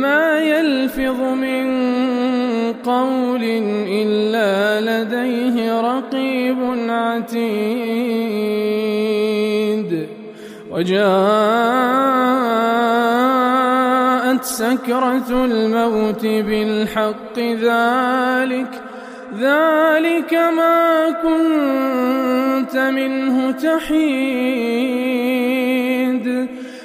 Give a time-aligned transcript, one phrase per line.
[0.00, 1.66] ما يلفظ من
[2.72, 3.44] قول
[4.02, 7.50] إلا لديه رقيب عتيد.
[10.70, 11.00] وجاءت
[14.44, 18.72] سكرة الموت بالحق ذلك
[19.40, 25.39] ذلك ما كنت منه تحيد.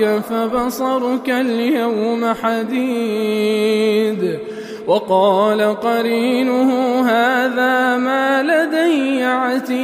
[0.00, 4.38] غطاءك فبصرك اليوم حديد.
[4.86, 9.82] وقال قرينه هذا ما لدي عتيد.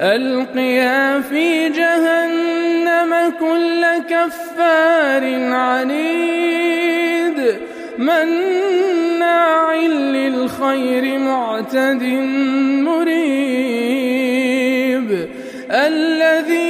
[0.00, 7.38] ألقيا في جهنم كل كفار عنيد.
[7.98, 9.74] مناع
[10.14, 12.02] للخير معتد
[12.84, 14.04] مريب.
[15.70, 16.63] الذي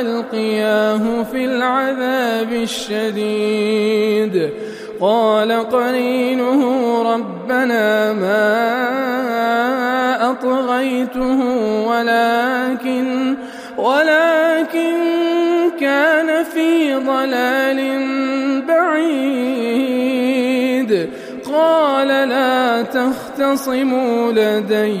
[0.00, 4.50] فألقياه في العذاب الشديد.
[5.00, 6.62] قال قرينه
[7.14, 8.70] ربنا ما
[10.30, 11.40] أطغيته
[11.88, 13.36] ولكن
[13.78, 14.96] ولكن
[15.80, 17.80] كان في ضلال
[18.68, 20.10] بعيد.
[21.52, 25.00] قال لا تختصموا لدي